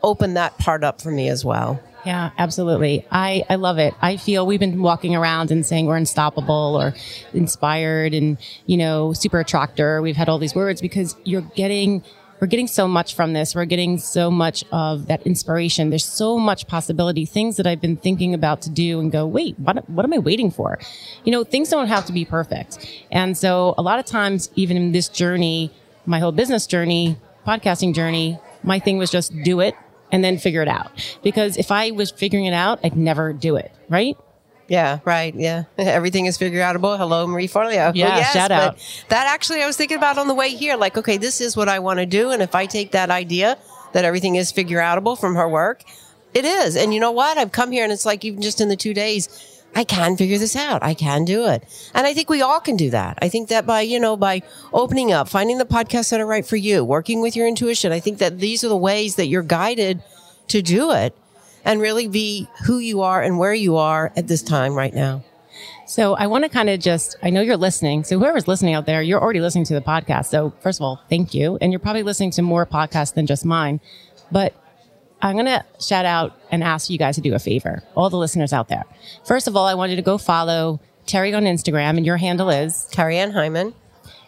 opened 0.03 0.37
that 0.37 0.59
part 0.59 0.85
up 0.85 1.00
for 1.00 1.11
me 1.11 1.29
as 1.29 1.45
well. 1.45 1.81
Yeah, 2.05 2.31
absolutely. 2.37 3.07
I, 3.11 3.45
I 3.49 3.55
love 3.55 3.79
it. 3.79 3.95
I 4.03 4.19
feel 4.19 4.47
we've 4.47 4.61
been 4.61 4.83
walking 4.83 5.17
around 5.17 5.50
and 5.50 5.64
saying 5.64 5.87
we're 5.87 5.97
unstoppable 5.97 6.79
or 6.79 6.95
inspired 7.33 8.12
and, 8.12 8.37
you 8.67 8.76
know, 8.76 9.14
super 9.14 9.41
attractor. 9.41 10.03
We've 10.03 10.17
had 10.17 10.29
all 10.29 10.38
these 10.38 10.55
words 10.55 10.83
because 10.83 11.17
you're 11.25 11.41
getting 11.41 12.05
we're 12.44 12.48
getting 12.48 12.66
so 12.66 12.86
much 12.86 13.14
from 13.14 13.32
this. 13.32 13.54
We're 13.54 13.64
getting 13.64 13.96
so 13.96 14.30
much 14.30 14.66
of 14.70 15.06
that 15.06 15.26
inspiration. 15.26 15.88
There's 15.88 16.04
so 16.04 16.38
much 16.38 16.66
possibility, 16.66 17.24
things 17.24 17.56
that 17.56 17.66
I've 17.66 17.80
been 17.80 17.96
thinking 17.96 18.34
about 18.34 18.60
to 18.62 18.70
do 18.70 19.00
and 19.00 19.10
go, 19.10 19.26
wait, 19.26 19.58
what, 19.58 19.88
what 19.88 20.04
am 20.04 20.12
I 20.12 20.18
waiting 20.18 20.50
for? 20.50 20.78
You 21.24 21.32
know, 21.32 21.42
things 21.42 21.70
don't 21.70 21.86
have 21.86 22.04
to 22.04 22.12
be 22.12 22.26
perfect. 22.26 22.86
And 23.10 23.34
so 23.34 23.74
a 23.78 23.82
lot 23.82 23.98
of 23.98 24.04
times, 24.04 24.50
even 24.56 24.76
in 24.76 24.92
this 24.92 25.08
journey, 25.08 25.70
my 26.04 26.18
whole 26.18 26.32
business 26.32 26.66
journey, 26.66 27.16
podcasting 27.46 27.94
journey, 27.94 28.38
my 28.62 28.78
thing 28.78 28.98
was 28.98 29.10
just 29.10 29.32
do 29.42 29.60
it 29.60 29.74
and 30.12 30.22
then 30.22 30.36
figure 30.36 30.60
it 30.60 30.68
out. 30.68 30.90
Because 31.22 31.56
if 31.56 31.72
I 31.72 31.92
was 31.92 32.10
figuring 32.10 32.44
it 32.44 32.52
out, 32.52 32.78
I'd 32.84 32.94
never 32.94 33.32
do 33.32 33.56
it. 33.56 33.72
Right. 33.88 34.18
Yeah, 34.68 35.00
right. 35.04 35.35
Yeah. 35.35 35.64
Everything 35.78 36.26
is 36.26 36.37
figure 36.37 36.61
outable. 36.61 36.97
Hello, 36.97 37.26
Marie 37.26 37.49
Forleo. 37.49 37.92
Yeah, 37.94 38.16
yes, 38.16 38.33
shout 38.33 38.50
out. 38.50 38.76
That 39.09 39.26
actually, 39.26 39.62
I 39.62 39.66
was 39.66 39.76
thinking 39.76 39.97
about 39.97 40.18
on 40.18 40.28
the 40.28 40.35
way 40.35 40.50
here. 40.50 40.76
Like, 40.76 40.97
okay, 40.97 41.16
this 41.16 41.40
is 41.40 41.56
what 41.56 41.68
I 41.68 41.78
want 41.78 41.99
to 41.99 42.06
do. 42.06 42.30
And 42.30 42.42
if 42.42 42.54
I 42.54 42.66
take 42.66 42.92
that 42.92 43.11
idea 43.11 43.59
that 43.92 44.04
everything 44.04 44.37
is 44.37 44.50
figure 44.50 44.78
outable 44.78 45.18
from 45.18 45.37
her 45.37 45.49
work, 45.49 45.85
it 46.33 46.44
is. 46.44 46.76
And 46.76 46.92
you 46.92 47.00
know 47.00 47.12
what? 47.12 47.38
I've 47.38 47.52
come 47.52 47.71
here 47.71 47.85
and 47.85 47.92
it's 47.92 48.06
like 48.06 48.25
even 48.25 48.42
just 48.42 48.61
in 48.61 48.68
the 48.68 48.76
two 48.76 48.94
days, 48.94 49.28
I 49.76 49.85
can 49.85 50.16
figure 50.16 50.38
this 50.38 50.56
out. 50.56 50.83
I 50.83 50.94
can 50.94 51.25
do 51.25 51.47
it. 51.47 51.64
And 51.94 52.06
I 52.06 52.14
think 52.14 52.30
we 52.30 52.42
all 52.42 52.61
can 52.61 52.76
do 52.76 52.90
that. 52.90 53.18
I 53.21 53.28
think 53.28 53.49
that 53.49 53.66
by, 53.66 53.80
you 53.83 53.99
know, 53.99 54.16
by 54.16 54.42
opening 54.73 55.12
up, 55.12 55.28
finding 55.28 55.59
the 55.59 55.64
podcasts 55.64 56.11
that 56.11 56.21
are 56.21 56.26
right 56.26 56.47
for 56.47 56.56
you, 56.56 56.85
working 56.85 57.21
with 57.21 57.37
your 57.37 57.47
intuition, 57.47 57.92
I 57.92 58.00
think 58.00 58.18
that 58.18 58.38
these 58.38 58.64
are 58.64 58.68
the 58.68 58.76
ways 58.76 59.16
that 59.16 59.26
you're 59.26 59.42
guided 59.42 60.02
to 60.49 60.62
do 60.62 60.92
it 60.92 61.16
and 61.64 61.80
really 61.80 62.09
be 62.09 62.49
who 62.66 62.78
you 62.78 63.02
are 63.02 63.23
and 63.23 63.38
where 63.38 63.54
you 63.54 63.76
are 63.76 64.12
at 64.16 64.28
this 64.28 64.42
time 64.42 64.75
right 64.75 64.94
now. 64.94 65.25
So 65.87 66.14
I 66.14 66.26
want 66.26 66.44
to 66.44 66.50
kind 66.50 66.71
of 66.71 66.80
just, 66.80 67.16
I 67.23 67.30
know 67.30 67.40
you're 67.40 67.56
listening. 67.56 68.04
So 68.04 68.18
whoever's 68.18 68.49
listening 68.49 68.75
out 68.75 68.87
there, 68.87 69.02
you're 69.02 69.21
already 69.21 69.40
listening 69.40 69.64
to 69.66 69.75
the 69.75 69.80
podcast. 69.80 70.26
So 70.26 70.52
first 70.61 70.80
of 70.80 70.85
all, 70.85 71.00
thank 71.09 71.35
you. 71.35 71.59
And 71.61 71.73
you're 71.73 71.78
probably 71.78 72.02
listening 72.02 72.30
to 72.33 72.42
more 72.42 72.66
podcasts 72.66 73.14
than 73.14 73.26
just 73.26 73.44
mine. 73.44 73.80
But 74.33 74.54
I'm 75.23 75.35
going 75.35 75.47
to 75.47 75.64
shout 75.80 76.04
out 76.04 76.38
and 76.50 76.62
ask 76.64 76.90
you 76.90 76.99
guys 76.99 77.14
to 77.16 77.21
do 77.21 77.35
a 77.35 77.38
favor, 77.38 77.83
all 77.94 78.11
the 78.11 78.18
listeners 78.18 78.52
out 78.52 78.68
there. 78.68 78.85
First 79.25 79.47
of 79.47 79.56
all, 79.56 79.66
I 79.66 79.75
want 79.75 79.90
you 79.90 79.97
to 79.97 80.02
go 80.02 80.18
follow 80.18 80.80
Terri 81.06 81.37
on 81.37 81.44
Instagram, 81.44 81.97
and 81.97 82.04
your 82.04 82.16
handle 82.16 82.50
is 82.50 82.88
Terri 82.92 83.14
Ann 83.14 83.33
Heiman. 83.33 83.75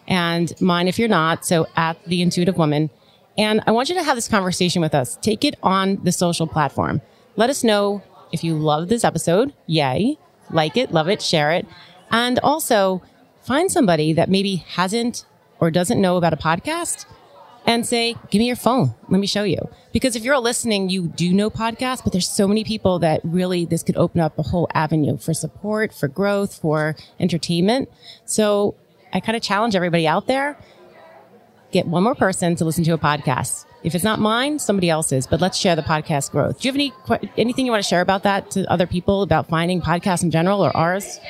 And 0.06 0.58
mine, 0.60 0.88
if 0.88 0.98
you're 0.98 1.08
not, 1.08 1.44
so 1.44 1.66
at 1.76 2.02
the 2.04 2.22
Intuitive 2.22 2.56
Woman. 2.56 2.90
And 3.36 3.62
I 3.66 3.72
want 3.72 3.88
you 3.88 3.94
to 3.96 4.02
have 4.02 4.16
this 4.16 4.28
conversation 4.28 4.80
with 4.80 4.94
us. 4.94 5.16
Take 5.20 5.44
it 5.44 5.56
on 5.62 6.02
the 6.02 6.12
social 6.12 6.46
platform. 6.46 7.02
Let 7.36 7.50
us 7.50 7.62
know 7.62 8.02
if 8.32 8.42
you 8.42 8.54
love 8.54 8.88
this 8.88 9.04
episode. 9.04 9.52
Yay. 9.66 10.18
Like 10.50 10.76
it, 10.76 10.92
love 10.92 11.08
it, 11.08 11.22
share 11.22 11.52
it. 11.52 11.66
And 12.10 12.38
also 12.40 13.02
find 13.42 13.70
somebody 13.70 14.12
that 14.14 14.30
maybe 14.30 14.56
hasn't 14.56 15.24
or 15.60 15.70
doesn't 15.70 16.00
know 16.00 16.16
about 16.16 16.32
a 16.32 16.36
podcast 16.36 17.06
and 17.66 17.84
say, 17.86 18.14
give 18.30 18.38
me 18.38 18.46
your 18.46 18.56
phone. 18.56 18.94
Let 19.08 19.20
me 19.20 19.26
show 19.26 19.42
you. 19.42 19.58
Because 19.92 20.14
if 20.14 20.22
you're 20.22 20.38
listening, 20.38 20.88
you 20.88 21.08
do 21.08 21.32
know 21.32 21.50
podcasts, 21.50 22.02
but 22.02 22.12
there's 22.12 22.28
so 22.28 22.46
many 22.46 22.64
people 22.64 23.00
that 23.00 23.20
really 23.24 23.64
this 23.64 23.82
could 23.82 23.96
open 23.96 24.20
up 24.20 24.38
a 24.38 24.42
whole 24.42 24.68
avenue 24.72 25.16
for 25.18 25.34
support, 25.34 25.92
for 25.92 26.06
growth, 26.08 26.56
for 26.58 26.94
entertainment. 27.18 27.90
So 28.24 28.76
I 29.12 29.20
kind 29.20 29.36
of 29.36 29.42
challenge 29.42 29.74
everybody 29.74 30.06
out 30.06 30.26
there. 30.26 30.58
Get 31.72 31.86
one 31.86 32.02
more 32.02 32.14
person 32.14 32.54
to 32.56 32.64
listen 32.64 32.84
to 32.84 32.92
a 32.92 32.98
podcast. 32.98 33.66
If 33.82 33.94
it's 33.94 34.02
not 34.02 34.18
mine, 34.18 34.58
somebody 34.58 34.90
else's, 34.90 35.26
but 35.26 35.40
let's 35.40 35.56
share 35.56 35.76
the 35.76 35.82
podcast 35.82 36.32
growth. 36.32 36.60
Do 36.60 36.68
you 36.68 36.72
have 36.72 37.20
any, 37.20 37.30
anything 37.36 37.66
you 37.66 37.70
want 37.70 37.84
to 37.84 37.88
share 37.88 38.00
about 38.00 38.24
that 38.24 38.50
to 38.52 38.68
other 38.70 38.86
people 38.86 39.22
about 39.22 39.48
finding 39.48 39.80
podcasts 39.80 40.24
in 40.24 40.30
general 40.30 40.64
or 40.64 40.76
ours? 40.76 41.20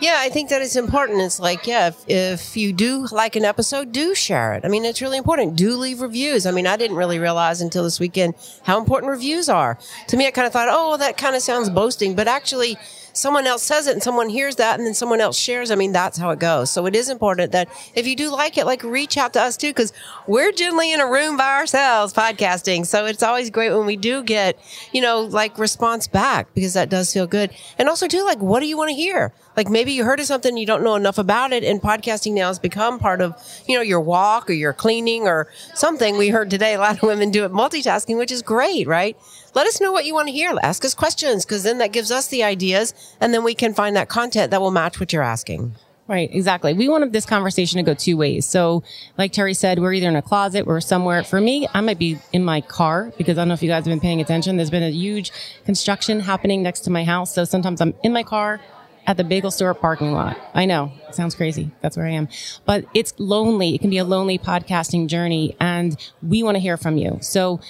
Yeah, 0.00 0.16
I 0.18 0.28
think 0.28 0.50
that 0.50 0.62
it's 0.62 0.76
important. 0.76 1.22
It's 1.22 1.40
like, 1.40 1.66
yeah, 1.66 1.88
if, 1.88 2.04
if 2.08 2.56
you 2.56 2.72
do 2.72 3.06
like 3.10 3.34
an 3.34 3.44
episode, 3.44 3.90
do 3.90 4.14
share 4.14 4.54
it. 4.54 4.64
I 4.64 4.68
mean, 4.68 4.84
it's 4.84 5.02
really 5.02 5.18
important. 5.18 5.56
Do 5.56 5.76
leave 5.76 6.00
reviews. 6.00 6.46
I 6.46 6.52
mean, 6.52 6.66
I 6.66 6.76
didn't 6.76 6.96
really 6.96 7.18
realize 7.18 7.60
until 7.60 7.82
this 7.82 7.98
weekend 7.98 8.34
how 8.62 8.78
important 8.78 9.10
reviews 9.10 9.48
are. 9.48 9.78
To 10.08 10.16
me, 10.16 10.26
I 10.26 10.30
kind 10.30 10.46
of 10.46 10.52
thought, 10.52 10.68
oh, 10.68 10.90
well, 10.90 10.98
that 10.98 11.16
kind 11.16 11.34
of 11.34 11.42
sounds 11.42 11.68
boasting, 11.68 12.14
but 12.14 12.28
actually, 12.28 12.76
someone 13.14 13.46
else 13.46 13.62
says 13.62 13.86
it 13.86 13.92
and 13.92 14.02
someone 14.02 14.28
hears 14.28 14.56
that 14.56 14.78
and 14.78 14.86
then 14.86 14.92
someone 14.92 15.20
else 15.20 15.38
shares. 15.38 15.70
I 15.70 15.76
mean, 15.76 15.92
that's 15.92 16.18
how 16.18 16.30
it 16.30 16.38
goes. 16.38 16.70
So 16.70 16.84
it 16.86 16.94
is 16.94 17.08
important 17.08 17.52
that 17.52 17.68
if 17.94 18.06
you 18.06 18.14
do 18.14 18.30
like 18.30 18.58
it, 18.58 18.66
like 18.66 18.82
reach 18.82 19.16
out 19.16 19.32
to 19.32 19.40
us 19.40 19.56
too, 19.56 19.70
because 19.70 19.92
we're 20.26 20.52
generally 20.52 20.92
in 20.92 21.00
a 21.00 21.06
room 21.10 21.36
by 21.36 21.54
ourselves 21.54 22.12
podcasting. 22.12 22.84
So 22.86 23.06
it's 23.06 23.22
always 23.22 23.50
great 23.50 23.70
when 23.70 23.86
we 23.86 23.96
do 23.96 24.22
get, 24.22 24.58
you 24.92 25.00
know, 25.00 25.22
like 25.22 25.58
response 25.58 26.06
back 26.06 26.52
because 26.54 26.74
that 26.74 26.90
does 26.90 27.12
feel 27.12 27.26
good. 27.26 27.50
And 27.78 27.88
also 27.88 28.08
too, 28.08 28.24
like, 28.24 28.40
what 28.40 28.60
do 28.60 28.66
you 28.66 28.76
want 28.76 28.90
to 28.90 28.94
hear? 28.94 29.32
Like 29.56 29.68
maybe 29.68 29.92
you 29.92 30.04
heard 30.04 30.20
of 30.20 30.26
something, 30.26 30.56
you 30.56 30.66
don't 30.66 30.82
know 30.82 30.96
enough 30.96 31.18
about 31.18 31.52
it, 31.52 31.64
and 31.64 31.80
podcasting 31.80 32.34
now 32.34 32.48
has 32.48 32.58
become 32.58 32.98
part 32.98 33.20
of, 33.20 33.34
you 33.66 33.76
know, 33.76 33.82
your 33.82 34.00
walk 34.00 34.50
or 34.50 34.54
your 34.54 34.72
cleaning 34.72 35.28
or 35.28 35.48
something. 35.74 36.16
We 36.16 36.28
heard 36.28 36.50
today 36.50 36.74
a 36.74 36.78
lot 36.78 36.96
of 36.96 37.02
women 37.02 37.30
do 37.30 37.44
it 37.44 37.52
multitasking, 37.52 38.18
which 38.18 38.32
is 38.32 38.42
great, 38.42 38.86
right? 38.86 39.16
let 39.54 39.66
us 39.66 39.80
know 39.80 39.92
what 39.92 40.04
you 40.04 40.14
want 40.14 40.28
to 40.28 40.32
hear. 40.32 40.54
Ask 40.62 40.84
us 40.84 40.94
questions 40.94 41.44
because 41.44 41.62
then 41.62 41.78
that 41.78 41.92
gives 41.92 42.10
us 42.10 42.28
the 42.28 42.42
ideas 42.42 42.92
and 43.20 43.32
then 43.32 43.44
we 43.44 43.54
can 43.54 43.72
find 43.72 43.96
that 43.96 44.08
content 44.08 44.50
that 44.50 44.60
will 44.60 44.70
match 44.70 45.00
what 45.00 45.12
you're 45.12 45.22
asking. 45.22 45.74
Right, 46.06 46.28
exactly. 46.30 46.74
We 46.74 46.86
wanted 46.86 47.14
this 47.14 47.24
conversation 47.24 47.78
to 47.78 47.82
go 47.82 47.94
two 47.94 48.18
ways. 48.18 48.44
So, 48.44 48.82
like 49.16 49.32
Terri 49.32 49.56
said, 49.56 49.78
we're 49.78 49.94
either 49.94 50.08
in 50.08 50.16
a 50.16 50.22
closet, 50.22 50.66
we're 50.66 50.82
somewhere. 50.82 51.24
For 51.24 51.40
me, 51.40 51.66
I 51.72 51.80
might 51.80 51.98
be 51.98 52.18
in 52.30 52.44
my 52.44 52.60
car 52.60 53.10
because 53.16 53.38
I 53.38 53.40
don't 53.40 53.48
know 53.48 53.54
if 53.54 53.62
you 53.62 53.70
guys 53.70 53.86
have 53.86 53.90
been 53.90 54.00
paying 54.00 54.20
attention. 54.20 54.58
There's 54.58 54.68
been 54.68 54.82
a 54.82 54.90
huge 54.90 55.32
construction 55.64 56.20
happening 56.20 56.62
next 56.62 56.80
to 56.80 56.90
my 56.90 57.04
house. 57.04 57.34
So 57.34 57.46
sometimes 57.46 57.80
I'm 57.80 57.94
in 58.02 58.12
my 58.12 58.22
car 58.22 58.60
at 59.06 59.16
the 59.16 59.24
bagel 59.24 59.50
store 59.50 59.74
parking 59.74 60.12
lot. 60.12 60.38
I 60.54 60.64
know, 60.64 60.92
it 61.08 61.14
sounds 61.14 61.34
crazy. 61.34 61.70
That's 61.80 61.96
where 61.96 62.06
I 62.06 62.10
am. 62.10 62.28
But 62.64 62.86
it's 62.94 63.14
lonely. 63.18 63.74
It 63.74 63.80
can 63.80 63.90
be 63.90 63.98
a 63.98 64.04
lonely 64.04 64.38
podcasting 64.38 65.08
journey, 65.08 65.56
and 65.60 65.96
we 66.22 66.42
want 66.42 66.56
to 66.56 66.60
hear 66.60 66.76
from 66.76 66.96
you. 66.96 67.18
So, 67.20 67.60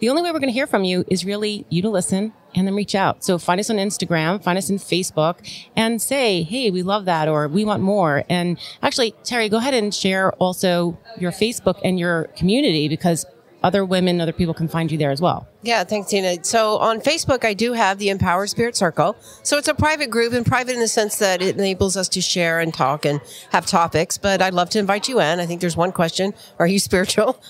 the 0.00 0.08
only 0.08 0.22
way 0.22 0.32
we're 0.32 0.38
going 0.38 0.48
to 0.48 0.54
hear 0.54 0.66
from 0.66 0.82
you 0.82 1.04
is 1.08 1.26
really 1.26 1.66
you 1.68 1.82
to 1.82 1.90
listen 1.90 2.32
and 2.54 2.66
then 2.66 2.74
reach 2.74 2.94
out. 2.94 3.22
So 3.22 3.38
find 3.38 3.60
us 3.60 3.68
on 3.68 3.76
Instagram, 3.76 4.42
find 4.42 4.56
us 4.56 4.70
in 4.70 4.78
Facebook 4.78 5.46
and 5.76 6.00
say, 6.00 6.42
Hey, 6.42 6.70
we 6.70 6.82
love 6.82 7.04
that 7.04 7.28
or 7.28 7.48
we 7.48 7.66
want 7.66 7.82
more. 7.82 8.24
And 8.30 8.58
actually, 8.82 9.12
Terri, 9.24 9.50
go 9.50 9.58
ahead 9.58 9.74
and 9.74 9.94
share 9.94 10.32
also 10.32 10.98
your 11.18 11.32
Facebook 11.32 11.78
and 11.84 11.98
your 11.98 12.24
community 12.36 12.88
because 12.88 13.26
other 13.62 13.84
women, 13.84 14.22
other 14.22 14.32
people 14.32 14.54
can 14.54 14.68
find 14.68 14.90
you 14.90 14.96
there 14.96 15.10
as 15.10 15.20
well. 15.20 15.46
Yeah, 15.62 15.84
thanks, 15.84 16.08
Tina. 16.08 16.42
So 16.42 16.78
on 16.78 17.00
Facebook, 17.02 17.44
I 17.44 17.52
do 17.52 17.74
have 17.74 17.98
the 17.98 18.08
Empowered 18.08 18.48
Spirit 18.48 18.76
Circle. 18.76 19.14
So 19.42 19.58
it's 19.58 19.68
a 19.68 19.74
private 19.74 20.08
group 20.08 20.32
and 20.32 20.46
private 20.46 20.72
in 20.72 20.80
the 20.80 20.88
sense 20.88 21.18
that 21.18 21.42
it 21.42 21.54
enables 21.54 21.98
us 21.98 22.08
to 22.10 22.22
share 22.22 22.60
and 22.60 22.72
talk 22.72 23.04
and 23.04 23.20
have 23.50 23.66
topics. 23.66 24.16
But 24.16 24.40
I'd 24.40 24.54
love 24.54 24.70
to 24.70 24.78
invite 24.78 25.06
you 25.06 25.20
in. 25.20 25.38
I 25.38 25.44
think 25.44 25.60
there's 25.60 25.76
one 25.76 25.92
question. 25.92 26.32
Are 26.58 26.66
you 26.66 26.78
spiritual? 26.90 27.42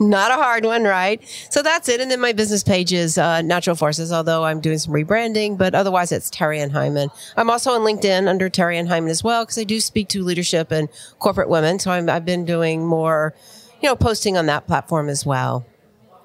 Not 0.00 0.30
a 0.30 0.34
hard 0.34 0.64
one, 0.64 0.84
right? 0.84 1.20
So 1.50 1.60
that's 1.62 1.90
it. 1.90 2.00
And 2.00 2.10
then 2.10 2.20
my 2.20 2.32
business 2.32 2.62
page 2.62 2.90
is 2.90 3.18
uh, 3.18 3.42
Natural 3.42 3.76
Forces, 3.76 4.12
although 4.12 4.44
I'm 4.44 4.60
doing 4.60 4.78
some 4.78 4.94
rebranding, 4.94 5.58
but 5.58 5.74
otherwise 5.74 6.10
it's 6.10 6.30
Terri 6.30 6.58
Ann 6.58 6.70
Heiman. 6.70 7.10
I'm 7.36 7.50
also 7.50 7.72
on 7.72 7.82
LinkedIn 7.82 8.28
under 8.28 8.48
Terri 8.48 8.76
Ann 8.76 8.88
Heiman 8.88 9.10
as 9.10 9.22
well 9.22 9.44
because 9.44 9.58
I 9.58 9.64
do 9.64 9.78
speak 9.78 10.08
to 10.08 10.24
leadership 10.24 10.70
and 10.70 10.88
corporate 11.18 11.50
women. 11.50 11.78
So 11.78 11.90
i 11.90 12.16
I've 12.16 12.24
been 12.24 12.46
doing 12.46 12.86
more 12.86 13.34
you 13.82 13.88
know, 13.88 13.96
posting 13.96 14.38
on 14.38 14.46
that 14.46 14.66
platform 14.66 15.08
as 15.08 15.26
well. 15.26 15.66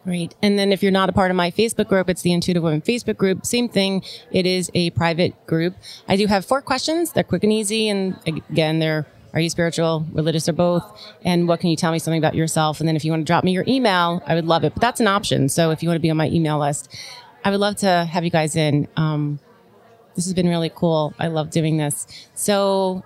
Great. 0.07 0.35
And 0.41 0.57
then 0.57 0.71
if 0.71 0.81
you're 0.81 0.91
not 0.93 1.09
a 1.09 1.11
part 1.11 1.31
of 1.31 1.35
my 1.35 1.51
Facebook 1.51 1.89
group, 1.89 2.09
it's 2.09 2.21
the 2.21 2.31
Intuitive 2.31 2.63
Women 2.63 2.81
Facebook 2.81 3.17
group. 3.17 3.45
Same 3.45 3.67
thing. 3.67 4.01
It 4.31 4.45
is 4.45 4.71
a 4.73 4.89
private 4.91 5.45
group. 5.47 5.75
I 6.07 6.15
do 6.15 6.27
have 6.27 6.45
four 6.45 6.61
questions. 6.61 7.11
They're 7.11 7.25
quick 7.25 7.43
and 7.43 7.51
easy. 7.51 7.89
And 7.89 8.17
again, 8.25 8.79
they're 8.79 9.05
are 9.33 9.41
you 9.41 9.49
spiritual, 9.49 10.07
religious, 10.13 10.47
or 10.47 10.53
both? 10.53 10.83
And 11.25 11.45
what 11.45 11.59
can 11.59 11.69
you 11.69 11.75
tell 11.75 11.91
me 11.91 11.99
something 11.99 12.19
about 12.19 12.35
yourself? 12.35 12.79
And 12.79 12.87
then 12.87 12.95
if 12.95 13.03
you 13.03 13.11
want 13.11 13.19
to 13.19 13.25
drop 13.25 13.43
me 13.43 13.51
your 13.51 13.65
email, 13.67 14.23
I 14.25 14.33
would 14.33 14.45
love 14.45 14.63
it. 14.63 14.73
But 14.73 14.79
that's 14.79 15.01
an 15.01 15.07
option. 15.07 15.49
So 15.49 15.71
if 15.71 15.83
you 15.83 15.89
want 15.89 15.97
to 15.97 16.01
be 16.01 16.09
on 16.09 16.15
my 16.15 16.29
email 16.29 16.57
list, 16.57 16.95
I 17.43 17.51
would 17.51 17.59
love 17.59 17.75
to 17.77 18.05
have 18.09 18.23
you 18.23 18.29
guys 18.29 18.55
in. 18.55 18.87
Um, 18.95 19.41
this 20.15 20.23
has 20.23 20.33
been 20.33 20.47
really 20.47 20.71
cool. 20.73 21.13
I 21.19 21.27
love 21.27 21.49
doing 21.49 21.75
this. 21.75 22.07
So 22.33 23.03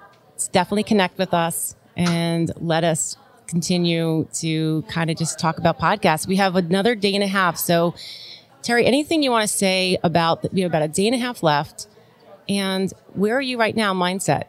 definitely 0.51 0.84
connect 0.84 1.17
with 1.17 1.34
us 1.34 1.75
and 1.98 2.51
let 2.58 2.84
us 2.84 3.17
continue 3.51 4.25
to 4.34 4.84
kind 4.88 5.12
of 5.12 5.17
just 5.17 5.38
talk 5.38 5.58
about 5.60 5.77
podcasts. 5.77 6.25
We 6.25 6.38
have 6.38 6.55
another 6.55 6.96
day 6.96 7.13
and 7.13 7.24
a 7.24 7.27
half. 7.27 7.58
So, 7.58 7.93
Terri, 8.63 8.86
anything 8.86 9.22
you 9.22 9.29
want 9.29 9.48
to 9.48 9.53
say 9.55 9.98
about, 10.03 10.51
we 10.53 10.62
have 10.62 10.72
about 10.72 10.84
a 10.84 10.88
day 10.88 11.05
and 11.05 11.15
a 11.15 11.20
half 11.20 11.43
left. 11.43 11.88
And 12.48 12.91
where 13.13 13.36
are 13.36 13.41
you 13.41 13.60
right 13.60 13.75
now, 13.75 13.93
mindset? 13.93 14.46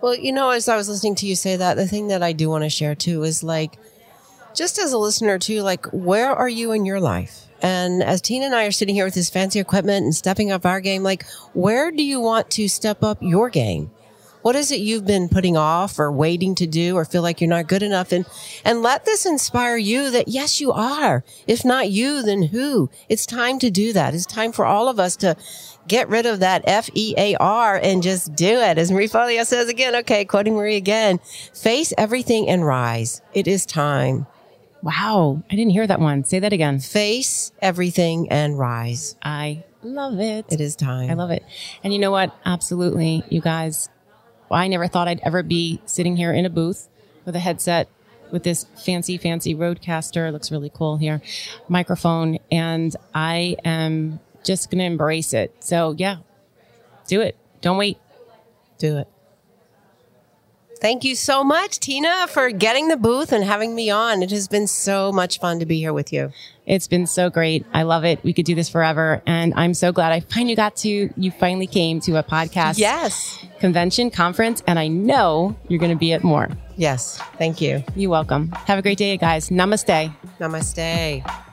Well, 0.00 0.14
you 0.14 0.32
know, 0.32 0.50
as 0.50 0.68
I 0.68 0.76
was 0.76 0.88
listening 0.88 1.14
to 1.16 1.26
you 1.26 1.36
say 1.36 1.56
that, 1.56 1.74
the 1.74 1.86
thing 1.86 2.08
that 2.08 2.22
I 2.22 2.32
do 2.32 2.48
want 2.48 2.64
to 2.64 2.70
share 2.70 2.94
too 2.94 3.22
is 3.22 3.42
like, 3.42 3.78
just 4.54 4.78
as 4.78 4.92
a 4.92 4.98
listener 4.98 5.38
too, 5.38 5.62
like, 5.62 5.86
where 5.92 6.30
are 6.30 6.48
you 6.48 6.72
in 6.72 6.86
your 6.86 7.00
life? 7.00 7.46
And 7.60 8.02
as 8.02 8.20
Tina 8.20 8.46
and 8.46 8.54
I 8.54 8.66
are 8.66 8.70
sitting 8.72 8.94
here 8.94 9.04
with 9.04 9.14
this 9.14 9.28
fancy 9.30 9.58
equipment 9.58 10.04
and 10.04 10.14
stepping 10.14 10.50
up 10.50 10.64
our 10.64 10.80
game, 10.80 11.02
like, 11.02 11.26
where 11.52 11.90
do 11.90 12.02
you 12.02 12.20
want 12.20 12.50
to 12.52 12.68
step 12.68 13.02
up 13.02 13.18
your 13.20 13.50
game? 13.50 13.90
What 14.42 14.56
is 14.56 14.70
it 14.70 14.80
you've 14.80 15.06
been 15.06 15.28
putting 15.28 15.56
off 15.56 15.98
or 15.98 16.12
waiting 16.12 16.54
to 16.56 16.66
do 16.66 16.96
or 16.96 17.04
feel 17.04 17.22
like 17.22 17.40
you're 17.40 17.50
not 17.50 17.66
good 17.66 17.82
enough? 17.82 18.12
And, 18.12 18.24
and 18.64 18.82
let 18.82 19.04
this 19.04 19.26
inspire 19.26 19.76
you 19.76 20.10
that 20.10 20.28
yes, 20.28 20.60
you 20.60 20.72
are. 20.72 21.24
If 21.46 21.64
not 21.64 21.90
you, 21.90 22.22
then 22.22 22.44
who? 22.44 22.90
It's 23.08 23.26
time 23.26 23.58
to 23.58 23.70
do 23.70 23.92
that. 23.92 24.14
It's 24.14 24.26
time 24.26 24.52
for 24.52 24.64
all 24.64 24.88
of 24.88 24.98
us 24.98 25.16
to 25.16 25.36
get 25.86 26.08
rid 26.08 26.26
of 26.26 26.40
that 26.40 26.62
F 26.66 26.88
E 26.94 27.14
A 27.16 27.34
R 27.36 27.80
and 27.82 28.02
just 28.02 28.34
do 28.34 28.58
it. 28.60 28.78
As 28.78 28.90
Marie 28.90 29.08
Forleo 29.08 29.44
says 29.44 29.68
again, 29.68 29.96
okay, 29.96 30.24
quoting 30.24 30.54
Marie 30.54 30.76
again, 30.76 31.18
face 31.54 31.92
everything 31.98 32.48
and 32.48 32.64
rise. 32.64 33.22
It 33.34 33.48
is 33.48 33.66
time. 33.66 34.26
Wow. 34.82 35.42
I 35.50 35.56
didn't 35.56 35.72
hear 35.72 35.86
that 35.86 35.98
one. 36.00 36.24
Say 36.24 36.38
that 36.38 36.52
again. 36.52 36.78
Face 36.78 37.52
everything 37.60 38.30
and 38.30 38.58
rise. 38.58 39.16
I 39.22 39.64
love 39.82 40.20
it. 40.20 40.46
It 40.50 40.60
is 40.60 40.76
time. 40.76 41.10
I 41.10 41.14
love 41.14 41.30
it. 41.30 41.44
And 41.82 41.92
you 41.92 41.98
know 41.98 42.12
what? 42.12 42.32
Absolutely. 42.44 43.24
You 43.28 43.40
guys, 43.40 43.88
I 44.56 44.68
never 44.68 44.86
thought 44.86 45.08
I'd 45.08 45.20
ever 45.20 45.42
be 45.42 45.80
sitting 45.86 46.16
here 46.16 46.32
in 46.32 46.44
a 46.44 46.50
booth 46.50 46.88
with 47.24 47.36
a 47.36 47.40
headset 47.40 47.88
with 48.30 48.42
this 48.42 48.64
fancy, 48.84 49.18
fancy 49.18 49.54
Rodecaster. 49.54 50.28
It 50.28 50.32
looks 50.32 50.50
really 50.50 50.70
cool 50.70 50.96
here. 50.96 51.22
Microphone. 51.68 52.38
And 52.50 52.94
I 53.14 53.56
am 53.64 54.20
just 54.44 54.70
going 54.70 54.78
to 54.78 54.84
embrace 54.84 55.32
it. 55.34 55.54
So 55.60 55.94
yeah, 55.98 56.18
do 57.06 57.20
it. 57.20 57.36
Don't 57.60 57.76
wait. 57.76 57.98
Do 58.78 58.98
it. 58.98 59.08
Thank 60.80 61.02
you 61.04 61.16
so 61.16 61.42
much, 61.42 61.80
Tina, 61.80 62.26
for 62.28 62.50
getting 62.50 62.88
the 62.88 62.96
booth 62.96 63.32
and 63.32 63.42
having 63.42 63.74
me 63.74 63.90
on. 63.90 64.22
It 64.22 64.30
has 64.30 64.46
been 64.46 64.66
so 64.66 65.10
much 65.10 65.40
fun 65.40 65.58
to 65.58 65.66
be 65.66 65.78
here 65.78 65.92
with 65.92 66.12
you. 66.12 66.32
It's 66.66 66.86
been 66.86 67.06
so 67.06 67.30
great. 67.30 67.66
I 67.74 67.82
love 67.82 68.04
it. 68.04 68.22
We 68.22 68.32
could 68.32 68.44
do 68.44 68.54
this 68.54 68.68
forever. 68.68 69.22
And 69.26 69.54
I'm 69.56 69.74
so 69.74 69.90
glad 69.90 70.12
I 70.12 70.20
finally 70.20 70.54
got 70.54 70.76
to, 70.76 71.10
you 71.16 71.30
finally 71.30 71.66
came 71.66 72.00
to 72.02 72.16
a 72.16 72.22
podcast. 72.22 72.78
Yes. 72.78 73.44
Convention 73.58 74.10
conference. 74.10 74.62
And 74.66 74.78
I 74.78 74.86
know 74.88 75.56
you're 75.68 75.80
going 75.80 75.92
to 75.92 75.98
be 75.98 76.12
at 76.12 76.22
more. 76.22 76.48
Yes. 76.76 77.18
Thank 77.38 77.60
you. 77.60 77.82
You're 77.96 78.10
welcome. 78.10 78.50
Have 78.66 78.78
a 78.78 78.82
great 78.82 78.98
day, 78.98 79.16
guys. 79.16 79.48
Namaste. 79.48 80.14
Namaste. 80.38 81.44